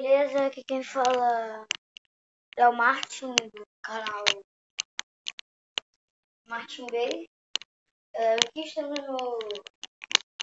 [0.00, 0.46] beleza?
[0.46, 1.66] Aqui quem fala
[2.56, 4.24] é o Martin do canal
[6.46, 7.26] Martin Bay.
[8.14, 9.38] É, aqui estamos no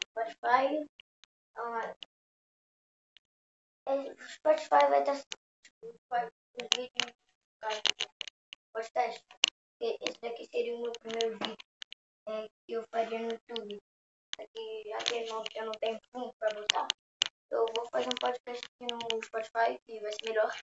[0.05, 0.87] Spotify.
[1.55, 1.95] Ah,
[3.89, 5.21] é, o Spotify vai estar
[5.83, 7.13] os vídeos
[8.71, 9.23] podcast.
[9.79, 11.57] Esse daqui seria o meu primeiro vídeo
[12.27, 13.79] é, que eu faria no YouTube.
[14.39, 16.87] Aqui já que eu não, eu não tenho fundo para botar
[17.53, 20.57] eu vou fazer um podcast aqui no Spotify que vai ser melhor.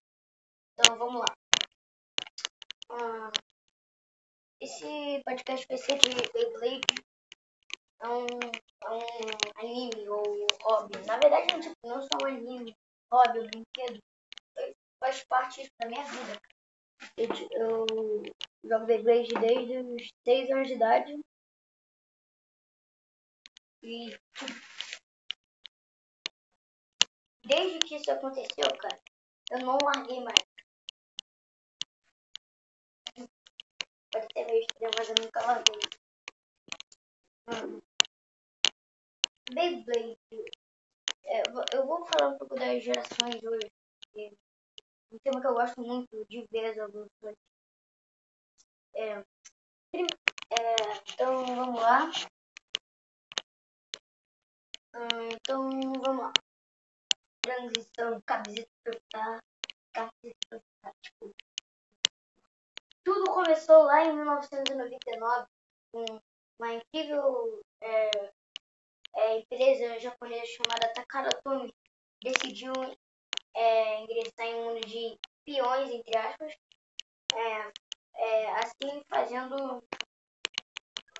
[0.72, 1.36] Então vamos lá.
[2.90, 3.30] Ah,
[4.60, 6.94] esse podcast vai ser de Beyblade.
[8.02, 10.98] É um, é um anime ou hobby.
[11.06, 12.76] Na verdade, não, tipo, não só um anime,
[13.12, 14.02] hobby ou brinquedo.
[14.98, 16.40] Faz parte da minha vida.
[17.16, 18.22] Eu, eu
[18.64, 21.20] jogo Beyblade desde os 6 anos de idade.
[23.82, 24.18] E
[27.44, 29.00] Desde que isso aconteceu, cara,
[29.50, 30.38] eu não larguei mais.
[34.12, 35.80] Pode ter meio estranho, mas eu nunca larguei.
[37.48, 37.80] Hum.
[39.52, 40.18] Beyblade.
[41.24, 43.70] É, eu vou falar um pouco das gerações hoje.
[45.12, 47.36] Um tema que eu gosto muito de ver as evoluções.
[48.94, 49.24] É,
[49.92, 50.76] é,
[51.12, 52.10] então vamos lá.
[54.94, 55.70] Hum, então
[56.02, 56.32] vamos lá
[57.42, 59.40] transição, camiseta pra
[59.92, 61.34] camiseta pra tipo.
[63.04, 65.46] Tudo começou lá em 1999
[65.92, 66.04] com
[66.58, 68.10] uma incrível é,
[69.16, 71.74] é, empresa japonesa chamada Takaratomi
[72.22, 72.72] decidiu
[73.54, 76.54] é, ingressar em um mundo de peões, entre aspas,
[77.34, 77.72] é,
[78.14, 79.82] é, assim fazendo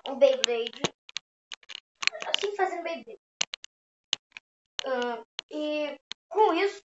[0.07, 0.81] um Beyblade,
[2.27, 3.19] assim fazendo Beyblade.
[4.83, 5.99] Uh, e
[6.31, 6.81] com isso,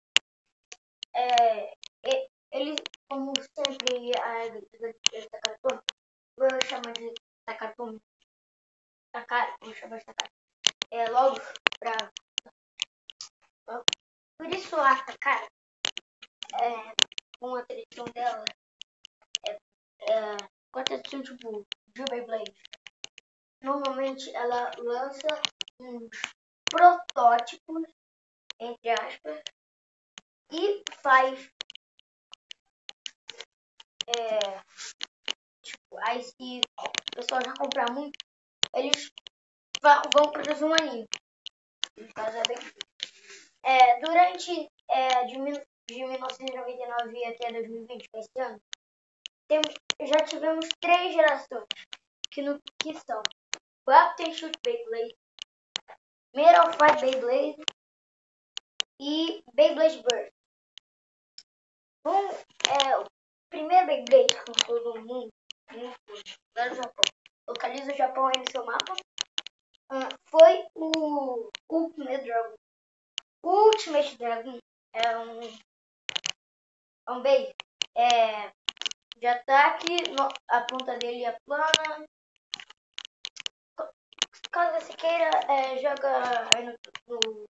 [1.15, 1.73] é,
[2.51, 2.77] ele,
[3.09, 5.83] como sempre, a Takatomi,
[6.37, 7.15] vou chamar de
[7.47, 8.03] Takatomi,
[9.13, 10.33] Takara, vou chamar de Takara,
[10.91, 11.41] é, logo
[11.79, 12.13] pra...
[14.39, 15.47] Por isso a Takara,
[16.61, 16.95] é,
[17.39, 18.45] com a tradição dela,
[19.49, 20.37] é, é,
[20.71, 22.63] com a tradição tipo de Beyblade,
[23.63, 25.29] normalmente ela lança
[25.81, 26.11] uns
[26.69, 27.96] protótipos
[28.61, 29.43] entre aspas,
[30.51, 31.51] e faz.
[34.09, 34.61] É,
[35.63, 38.19] tipo, aí se o pessoal já comprar muito,
[38.75, 39.11] eles
[40.15, 41.09] vão produzir um anime.
[43.63, 45.35] É, durante é, de,
[45.89, 48.63] de 1999 até 2020, que é esse ano,
[49.49, 49.61] tem,
[50.03, 51.67] já tivemos três gerações,
[52.31, 53.23] que, no, que são
[53.87, 55.17] Captain Shoot Beyblade,
[56.35, 57.57] Metal Fight Beyblade
[59.01, 60.33] e Beyblade Burst.
[62.07, 62.29] Um,
[62.71, 63.05] é, o
[63.51, 65.31] primeiro Beyblade com todo mundo,
[65.73, 67.05] no Japão,
[67.49, 68.95] localiza o Japão aí no seu mapa,
[69.93, 72.55] uh, foi o Ultimate Dragon.
[73.43, 74.59] O Ultimate Dragon
[74.93, 75.41] é um,
[77.07, 77.23] é um
[77.97, 78.53] é,
[79.17, 79.97] de ataque,
[80.49, 82.07] a ponta dele é plana.
[84.51, 86.75] Caso você queira, é, joga aí no,
[87.09, 87.47] no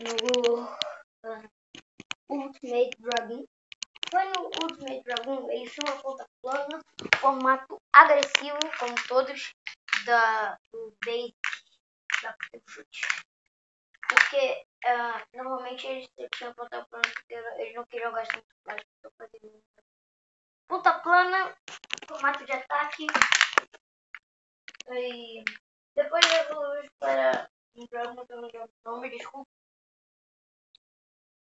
[0.00, 1.50] no uh,
[2.28, 3.44] Ultimate Dragon.
[4.10, 6.80] Foi no Ultimate Dragon, ele tinha uma ponta plana,
[7.20, 9.52] formato agressivo, como todos
[10.04, 11.34] da, do base
[12.22, 12.36] da
[12.68, 13.00] chute.
[14.08, 19.10] Porque uh, normalmente eles tinham ponta plana porque eles não queriam gastar muito mais para
[19.18, 19.40] fazer
[20.68, 21.56] Ponta plana,
[22.08, 23.06] formato de ataque.
[24.88, 25.44] E
[25.94, 29.55] depois evoluiu para um Dragon, que eu não lembro o nome, desculpa.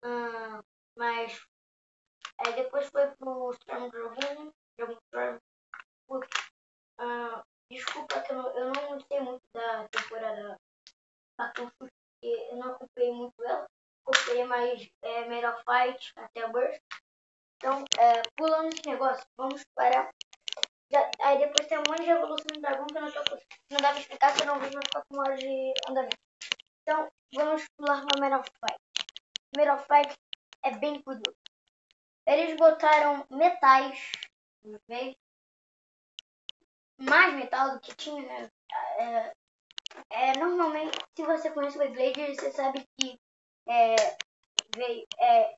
[0.04, 0.62] Hum,
[0.96, 1.40] mas
[2.40, 5.40] aí depois foi pro Storm Dragon, Dragon Storm.
[7.00, 10.58] Uh, desculpa que eu não, eu não sei muito da temporada
[11.38, 13.68] Battlefield, porque eu não acompanhei muito ela.
[14.06, 16.82] Acompanhei mais é, Metal Fight até Burst.
[17.58, 20.12] Então, é, pulando esse negócio, vamos para.
[20.90, 23.20] Já, aí depois tem um monte de evolução do dragão que eu não, tô,
[23.72, 26.18] não dá pra explicar, que eu não vou ficar com hora de andamento.
[26.82, 28.87] Então, vamos pular para Metal Fight.
[29.56, 30.18] Metal Fight
[30.64, 31.36] é bem curioso.
[32.26, 34.12] Eles botaram metais
[34.64, 34.80] no.
[37.00, 38.52] Mais metal do que tinha, né?
[39.00, 39.34] É,
[40.10, 43.20] é, normalmente, se você conhece o Beyblade, você sabe que
[43.68, 43.96] é,
[44.76, 45.58] veio, é, é,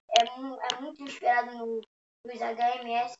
[0.71, 1.81] é muito inspirado no,
[2.25, 3.17] nos HMS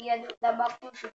[0.00, 1.12] e a do, da Bakushi.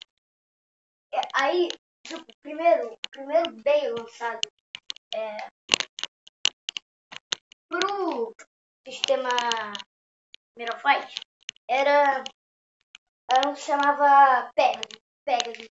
[1.13, 1.69] É, aí,
[2.05, 4.41] tipo, primeiro, primeiro bem lançado
[5.13, 5.37] é,
[7.73, 8.35] pro,
[8.87, 9.29] sistema
[10.79, 11.15] Fight
[11.67, 12.23] era,
[13.31, 15.67] era um que chamava Pegasus, Pegasus,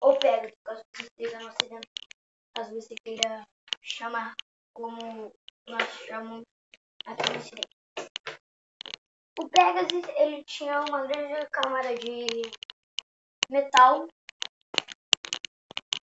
[0.00, 1.88] ou Pegasus, caso você esteja no ocidente,
[2.54, 3.46] caso você queira
[3.80, 4.34] chamar
[4.74, 5.32] como
[5.66, 6.44] nós chamamos
[7.06, 7.80] aqui no ocidente.
[9.38, 12.26] O Pegasus, ele tinha uma grande camada de
[13.48, 14.06] metal,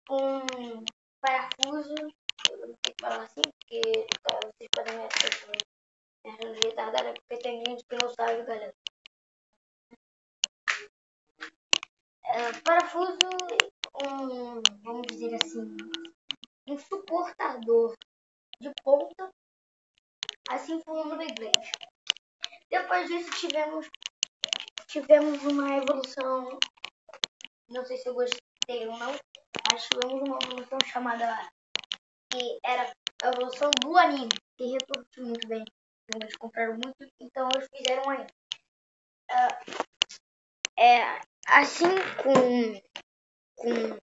[0.10, 0.84] um
[1.22, 2.23] parafuso, não
[3.02, 5.74] falar assim, porque tá, vocês podem me achar
[6.26, 8.74] é retardada, porque tem gente que não sabe, galera.
[12.24, 13.18] É, parafuso,
[14.06, 15.76] um, vamos dizer assim,
[16.68, 17.94] um suportador
[18.60, 19.30] de ponta,
[20.50, 21.72] assim como no Beyblade.
[22.70, 23.90] Depois disso tivemos
[24.88, 26.58] tivemos uma evolução,
[27.68, 29.12] não sei se eu gostei ou não,
[29.72, 31.52] mas tivemos uma evolução chamada
[32.34, 32.92] que era
[33.22, 35.64] a evolução do anime, que repercutiu muito bem.
[36.16, 38.26] Eles compraram muito, então eles fizeram aí.
[39.32, 39.84] Uh,
[40.78, 41.88] é, assim
[42.22, 42.82] com,
[43.56, 43.98] com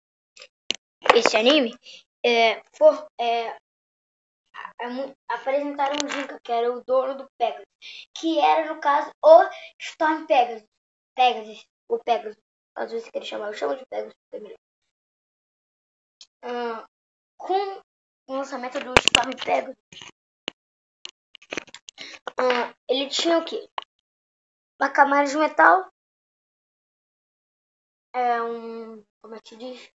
[1.16, 1.76] esse anime,
[2.24, 3.56] é, for, é,
[5.28, 7.66] apresentaram o Jinka, que era o dono do Pegasus,
[8.14, 9.48] que era, no caso, o
[9.78, 10.66] Storm Pegasus.
[11.14, 12.38] Pegasus, o Pegasus.
[12.76, 14.69] Às vezes queria chamar, eu chamo de Pegasus, porque Uh,
[18.40, 19.76] lançamento do Storm Pegasus,
[22.38, 23.68] uh, ele tinha o quê?
[24.80, 25.90] Uma camada de metal,
[28.12, 29.92] é um, como é que se diz?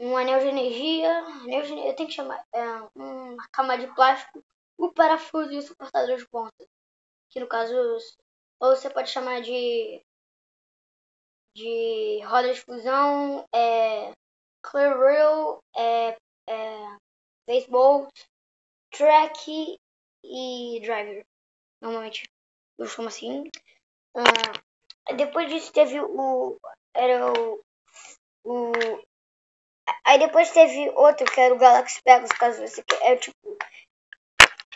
[0.00, 2.64] um anel de energia, anel de eu tenho que chamar, é,
[2.94, 4.42] uma camada de plástico,
[4.78, 6.66] o parafuso e o suportador de ponta.
[7.28, 7.74] Que no caso,
[8.58, 10.02] ou você pode chamar de
[11.54, 14.12] de roda de fusão, é,
[14.62, 16.16] clear rail, é,
[16.50, 16.96] é,
[17.46, 18.08] baseball,
[18.90, 19.78] track
[20.24, 21.24] e driver.
[21.80, 22.24] Normalmente
[22.78, 23.44] eu chamo assim.
[24.16, 26.58] Uh, depois disso teve o
[26.94, 27.60] era o,
[28.44, 28.72] o
[30.04, 33.12] Aí depois teve outro que era o Galaxy Pegasus, caso você quer.
[33.12, 33.58] É tipo.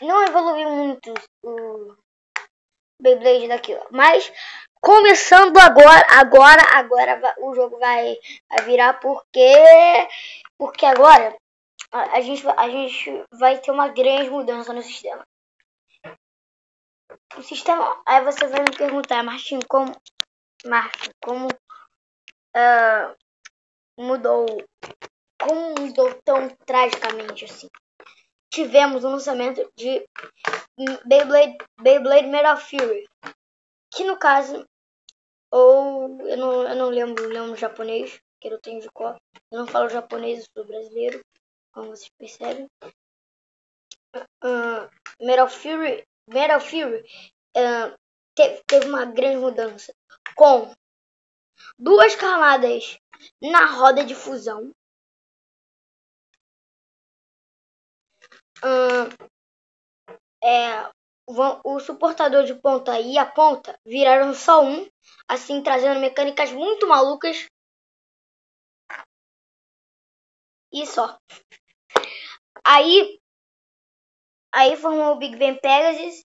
[0.00, 1.96] Não evoluiu muito o
[3.00, 3.86] Beyblade daquilo.
[3.90, 4.32] Mas
[4.80, 8.18] começando agora, agora, agora o jogo vai,
[8.48, 9.54] vai virar porque.
[10.58, 11.36] Porque agora
[11.94, 15.24] a, gente, a gente vai ter uma grande mudança no sistema.
[17.36, 18.02] O sistema.
[18.06, 19.92] Aí você vai me perguntar, Martin, como.
[20.66, 21.48] Martin, como.
[22.56, 23.14] Uh,
[23.96, 24.46] mudou
[25.44, 27.68] como mudou tão tragicamente assim.
[28.50, 30.08] Tivemos o lançamento de
[31.04, 33.06] Beyblade, Beyblade Metal Fury,
[33.92, 34.66] que no caso,
[35.50, 39.16] ou eu não, eu não lembro, lembro japonês, que eu tenho de cor.
[39.50, 41.20] Eu não falo japonês, eu sou brasileiro,
[41.74, 42.70] como vocês percebem.
[44.44, 44.88] Uh,
[45.20, 47.00] Metal Fury, Metal Fury
[47.56, 47.98] uh,
[48.36, 49.92] teve, teve uma grande mudança
[50.36, 50.72] com
[51.78, 52.96] duas camadas
[53.42, 54.72] na roda de fusão
[58.62, 59.08] hum,
[60.44, 60.90] é,
[61.26, 64.86] o suportador de ponta e a ponta viraram só um,
[65.26, 67.46] assim trazendo mecânicas muito malucas.
[70.72, 71.16] E só.
[72.64, 73.18] Aí,
[74.52, 76.24] aí formou o Big Bang Pegasus.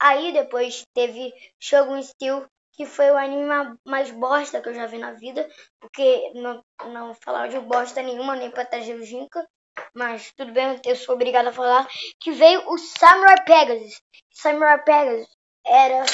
[0.00, 3.46] Aí depois teve Shogun Steel, que foi o anime
[3.86, 5.48] mais bosta que eu já vi na vida,
[5.80, 9.46] porque não, não falava de bosta nenhuma, nem pra trazer o Jinka
[9.94, 11.88] mas tudo bem, eu sou obrigado a falar,
[12.20, 14.00] que veio o Samurai Pegasus.
[14.30, 15.28] Samurai Pegasus
[15.64, 16.04] era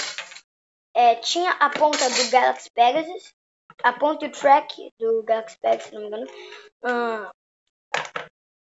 [0.94, 3.32] é, tinha a ponta do Galaxy Pegasus,
[3.82, 6.26] a ponta e o track do Galaxy Pegasus, se não me engano.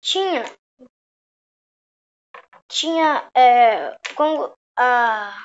[0.07, 0.45] Tinha
[2.69, 5.35] tinha é, como a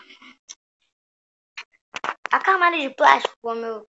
[2.31, 3.88] a camada de plástico, como eu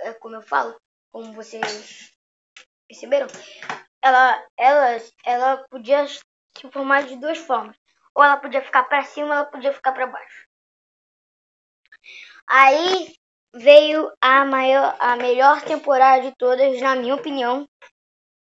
[0.00, 0.76] é, como eu falo,
[1.12, 2.12] como vocês
[2.88, 3.28] perceberam,
[4.02, 6.20] ela, ela, ela podia se
[6.72, 7.76] formar de duas formas.
[8.14, 10.46] Ou ela podia ficar para cima, ou ela podia ficar para baixo.
[12.48, 13.14] Aí
[13.54, 17.68] veio a maior, a melhor temporada de todas, na minha opinião,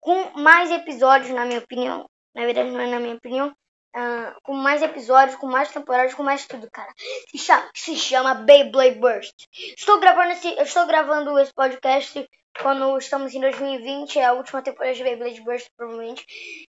[0.02, 2.10] com mais episódios, na minha opinião.
[2.34, 3.56] Na verdade, não é na minha opinião.
[3.96, 6.92] Uh, com mais episódios, com mais temporadas, com mais tudo, cara.
[7.30, 9.48] Se chama, se chama Beyblade Burst.
[9.78, 12.28] Estou gravando esse, estou gravando esse podcast
[12.60, 16.26] quando estamos em 2020, é a última temporada de Beyblade Burst, provavelmente.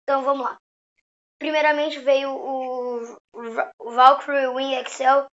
[0.02, 0.58] Então vamos lá.
[1.38, 3.18] Primeiramente veio o,
[3.78, 5.26] o Valkyrie Wing Excel.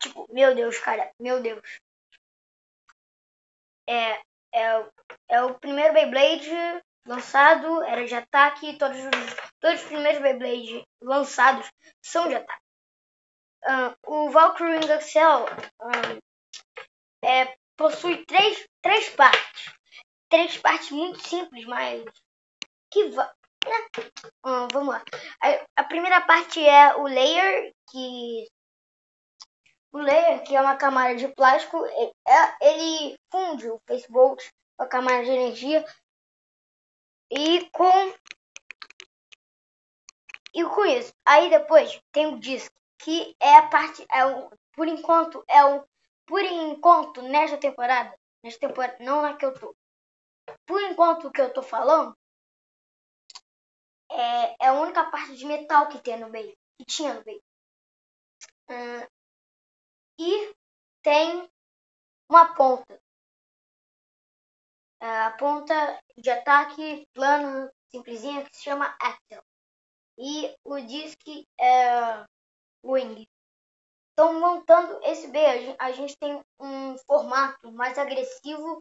[0.00, 1.62] Tipo, meu Deus, cara, meu Deus.
[3.88, 4.20] É,
[4.52, 4.86] é,
[5.28, 6.50] é o primeiro Beyblade
[7.06, 8.76] lançado, era de ataque.
[8.78, 11.70] Todos os, todos os primeiros Beyblade lançados
[12.02, 12.62] são de ataque.
[14.06, 15.46] o Valkyrie Excel
[15.80, 16.18] um,
[17.24, 19.72] é, possui três, três partes.
[20.28, 22.04] Três partes muito simples, mas
[22.90, 23.32] que va
[23.64, 24.04] né?
[24.72, 25.02] vamos lá.
[25.42, 28.46] A, a, primeira parte é o layer, que
[29.92, 34.44] o layer, que é uma camada de plástico, ele, é, ele funde o Facebook
[34.78, 35.84] a camada de energia
[37.36, 38.14] e com
[40.54, 41.12] e com isso.
[41.26, 45.84] Aí depois tem o disco, que é a parte é o, por enquanto é o
[46.26, 49.76] por enquanto nesta temporada, nesta temporada não na que eu tô.
[50.66, 52.16] Por enquanto o que eu tô falando
[54.10, 57.42] é, é a única parte de metal que tem no meio, que tinha no meio.
[58.70, 59.06] Hum,
[60.18, 60.54] e
[61.02, 61.50] tem
[62.28, 63.03] uma ponta.
[65.00, 69.42] É, a ponta de ataque plano simplesinha que se chama Axel.
[70.18, 72.24] E o disque é
[72.84, 73.26] Wing.
[74.12, 75.38] Então, montando esse B,
[75.78, 78.78] a gente tem um formato mais agressivo,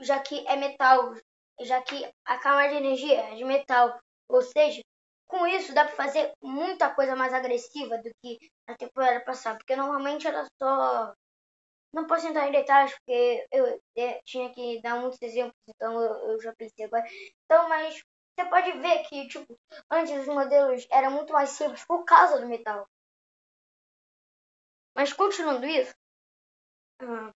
[0.00, 1.14] já que é metal,
[1.60, 3.98] já que a camada de energia é de metal.
[4.28, 4.82] Ou seja,
[5.26, 8.38] com isso dá para fazer muita coisa mais agressiva do que
[8.68, 11.14] na temporada passada, porque normalmente era só.
[11.92, 13.80] Não posso entrar em detalhes porque eu,
[14.24, 17.04] tinha que dar muitos exemplos, então eu, eu já pensei agora.
[17.44, 18.02] Então, mas
[18.38, 19.58] você pode ver que, tipo,
[19.90, 22.86] antes os modelos eram muito mais simples por causa do metal.
[24.94, 25.94] Mas continuando isso,
[27.00, 27.32] hum,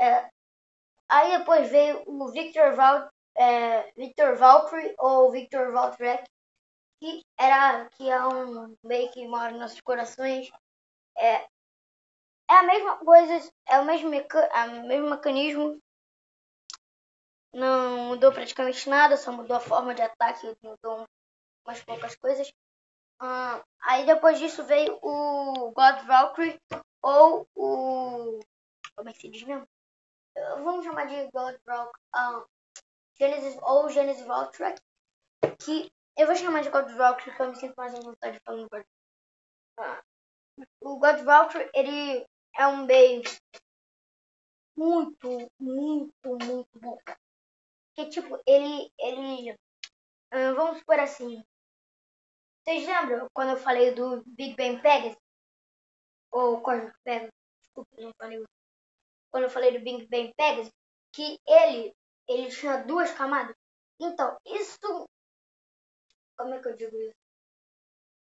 [0.00, 0.28] é,
[1.10, 6.24] aí depois veio o Victor Val, é, Victor Valkyrie ou Victor Valtrek,
[7.00, 10.50] que era que é um meio que mora nos nossos corações.
[11.18, 11.46] É,
[12.52, 15.80] é a mesma coisa, é o mesmo, meca, o mesmo mecanismo.
[17.54, 21.06] Não mudou praticamente nada, só mudou a forma de ataque, mudou
[21.66, 22.48] umas poucas coisas.
[23.20, 26.60] Uh, aí depois disso veio o God Valkyrie
[27.02, 28.40] ou o.
[28.96, 29.66] Como é que se diz mesmo?
[30.64, 32.02] Vamos chamar de God Valkyrie.
[32.14, 32.44] Uh,
[33.18, 34.74] Genesis, ou Genesis Valkyrie.
[35.58, 38.68] Que eu vou chamar de God Valkyrie porque eu me sinto mais à vontade falando
[38.68, 38.84] God.
[39.78, 40.12] Uh,
[40.80, 43.22] o God Valkyrie, ele é um bem
[44.76, 46.98] muito, muito, muito bom.
[47.94, 48.90] Que tipo, ele.
[48.98, 51.44] ele uh, vamos supor assim
[52.64, 55.18] vocês lembram quando eu falei do Big Bang Pegasus?
[56.30, 58.44] Ou quando, desculpa, não falei.
[59.32, 60.72] Quando eu falei do Big Bang Pegasus,
[61.12, 61.92] que ele,
[62.28, 63.56] ele tinha duas camadas.
[64.00, 65.08] Então, isso.
[66.36, 67.16] Como é que eu digo isso?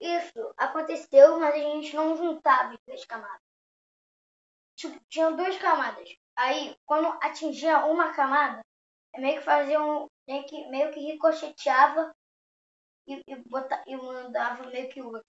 [0.00, 3.49] Isso aconteceu, mas a gente não juntava as duas camadas.
[4.80, 6.08] Tipo, duas camadas.
[6.34, 8.64] Aí, quando atingia uma camada,
[9.18, 10.06] meio que fazia um.
[10.26, 12.14] Meio que, meio que ricocheteava
[13.06, 15.26] e, e, bota, e mandava meio que outro.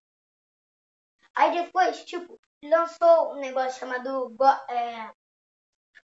[1.35, 5.11] Aí depois, tipo, lançou um negócio chamado Go, é,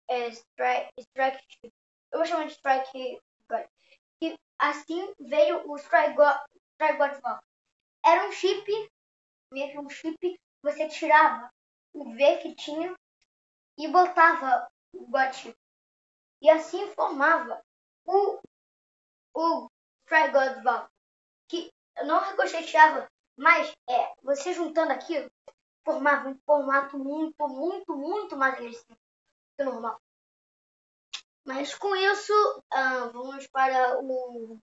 [0.09, 1.73] é, Strike, Strike
[2.11, 3.67] Eu vou chamar de Strike God.
[4.23, 6.37] E assim veio o Strike God,
[6.75, 7.41] Strike God
[8.05, 8.91] Era um chip,
[9.53, 11.49] meio que um chip, você tirava
[11.93, 12.97] o V que tinha
[13.79, 15.57] e botava o chip.
[16.41, 17.63] E assim formava
[18.05, 18.41] o,
[19.35, 19.69] o
[20.09, 20.91] Valve
[21.49, 21.71] que
[22.05, 25.31] não ricocheteava, mas é, você juntando aquilo,
[25.85, 28.99] formava um formato muito, muito, muito mais agressivo
[29.57, 30.01] que o normal.
[31.45, 32.33] Mas com isso,
[32.75, 34.59] uh, vamos para o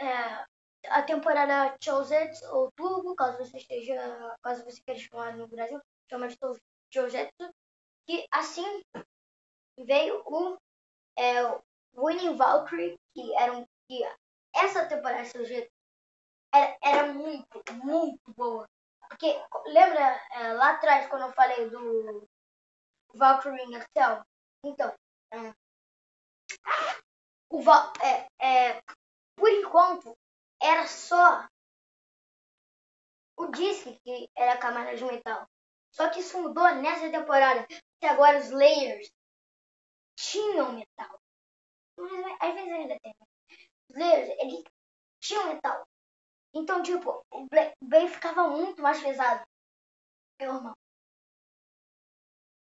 [0.00, 0.46] é,
[0.88, 3.96] a temporada Chousetsu ou Turbo, caso você esteja,
[4.42, 6.36] caso você queira chamar no Brasil, chama de
[6.92, 7.50] Chousetsu,
[8.06, 8.82] que assim
[9.78, 10.56] veio o,
[11.18, 11.42] é,
[11.94, 14.02] Winning Valkyrie, que era um que
[14.54, 15.70] essa temporada jeito
[16.54, 18.66] era, era muito, muito boa.
[19.08, 19.34] Porque,
[19.66, 22.26] lembra é, lá atrás quando eu falei do
[23.14, 24.24] Valkyrie Excel?
[24.64, 24.94] Então,
[25.32, 25.54] é,
[27.50, 28.82] o Val, é, é,
[29.36, 30.16] por enquanto,
[30.60, 31.46] era só
[33.36, 35.46] o disc que era a camada de metal.
[35.92, 37.66] Só que isso mudou nessa temporada,
[38.00, 39.12] que agora os layers
[40.16, 41.20] tinham metal.
[42.40, 43.14] Às vezes ainda tem
[43.88, 44.64] brasileiros, ele
[45.20, 45.86] tinha metal.
[46.54, 47.46] Então, tipo, o
[47.82, 49.44] bem ficava muito mais pesado
[50.38, 50.76] que o normal.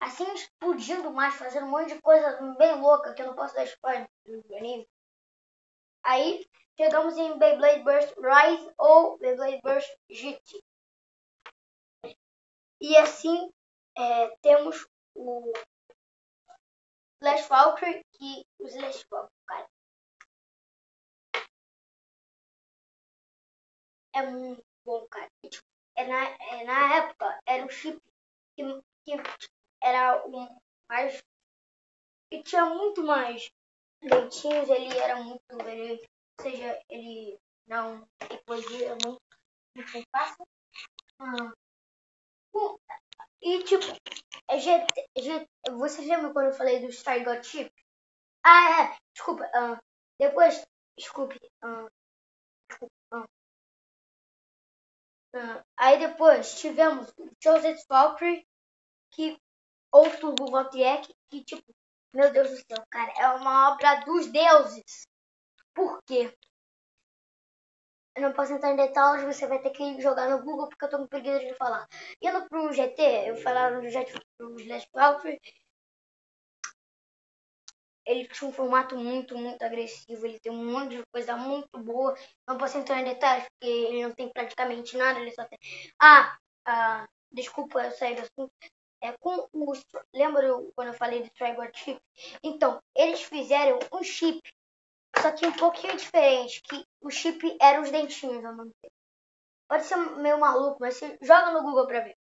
[0.01, 3.65] Assim, explodindo mais, fazendo um monte de coisa bem louca, que eu não posso dar
[3.65, 4.89] spoiler do anime.
[6.03, 10.63] Aí, chegamos em Beyblade Burst Rise ou Beyblade Burst GT.
[12.81, 13.51] E assim,
[13.97, 15.53] é, temos o
[17.21, 19.69] Slash Valkyrie e o Slash Valkyrie, cara.
[24.19, 25.31] é muito bom, cara.
[25.43, 25.65] E, tipo,
[25.97, 28.01] é na, é, na época era um chip
[28.57, 28.63] que,
[29.05, 29.13] que
[29.83, 30.49] era um
[30.89, 31.23] mais.
[32.31, 33.51] e tinha muito mais
[34.03, 35.41] leitinhos, ele era muito.
[35.67, 39.23] Ele, ou seja, ele não explodia muito,
[39.77, 40.47] muito fácil.
[41.21, 41.53] Ah.
[43.41, 47.73] E tipo, GT, é GT, você lembra quando eu falei do Star God Chip?
[48.45, 49.45] Ah, é, desculpa.
[49.45, 49.79] Uh,
[50.19, 51.39] depois, desculpe.
[51.63, 51.89] Uh,
[52.69, 53.29] desculpa
[55.35, 57.13] uh, aí depois tivemos
[57.43, 58.47] Joseph Valkyrie,
[59.11, 59.39] que
[59.93, 61.75] outro do Votiek, que tipo,
[62.13, 65.07] meu Deus do céu, cara, é uma obra dos deuses.
[65.75, 66.35] Por quê?
[68.19, 70.91] Eu não posso entrar em detalhes, você vai ter que jogar no Google porque eu
[70.91, 71.87] tô com preguiça de falar.
[72.21, 75.41] Indo pro GT, eu falaram do GT pro Slash Valkyrie.
[78.05, 80.27] Ele tinha um formato muito, muito agressivo.
[80.27, 82.13] Ele tem um monte de coisa muito boa.
[82.49, 85.21] Não posso entrar em detalhes porque ele não tem praticamente nada.
[85.21, 85.59] Ele só tem.
[86.01, 88.53] Ah, ah desculpa eu sair do assunto.
[89.01, 89.73] É com o.
[90.13, 92.01] Lembra quando eu falei do Trigger Chip?
[92.43, 94.41] Então, eles fizeram um chip
[95.17, 98.95] só que um pouquinho diferente, que o chip era os dentinhos ao mesmo tempo.
[99.69, 102.17] Pode ser meio maluco, mas você joga no Google pra ver.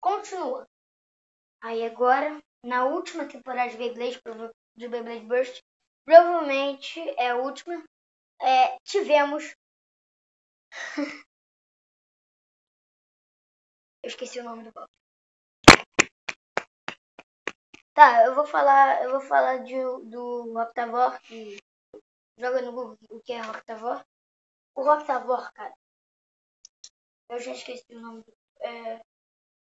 [0.00, 0.66] Continua.
[1.62, 4.20] Aí agora, na última temporada de Beyblade,
[4.76, 5.60] de Beyblade Burst,
[6.04, 7.82] provavelmente é a última,
[8.40, 9.54] é, tivemos...
[14.04, 15.01] Eu esqueci o nome do golpe.
[17.94, 19.74] Tá, eu vou falar, eu vou falar de,
[20.08, 21.58] do Octavor, que
[22.38, 24.04] joga no Google o que é Octavor.
[24.74, 25.74] O Octavor, cara,
[27.28, 28.24] eu já esqueci o nome.
[28.60, 29.00] É,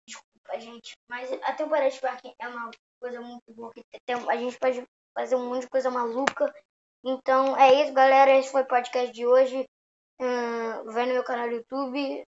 [0.07, 2.71] desculpa, gente, mas a temporada de Spark é uma
[3.01, 3.73] coisa muito boa.
[3.73, 6.53] Que tem, a gente pode fazer um monte de coisa maluca.
[7.05, 8.37] Então é isso, galera.
[8.37, 9.69] Esse foi o podcast de hoje.
[10.21, 12.25] Hum, vai no meu canal do YouTube.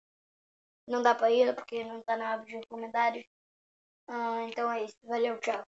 [0.86, 3.24] Não dá pra ir porque não tá na aba de comentários.
[4.08, 4.96] Hum, então é isso.
[5.04, 5.64] Valeu, tchau.